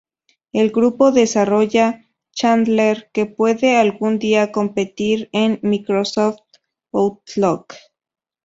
El 0.51 0.71
grupo 0.71 1.11
desarrolla 1.11 2.07
"Chandler", 2.31 3.11
que 3.13 3.27
puede 3.27 3.77
algún 3.77 4.17
día 4.17 4.51
competir 4.51 5.29
con 5.29 5.59
"Microsoft 5.61 6.37
Outlook". 6.91 7.75